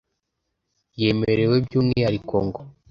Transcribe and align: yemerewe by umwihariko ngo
yemerewe 0.99 1.55
by 1.65 1.73
umwihariko 1.79 2.35
ngo 2.45 2.61